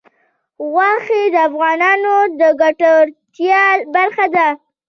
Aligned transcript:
غوښې 0.71 1.21
د 1.33 1.35
افغانانو 1.49 2.15
د 2.39 2.41
ګټورتیا 2.61 3.63
برخه 3.95 4.25
ده. 4.35 4.47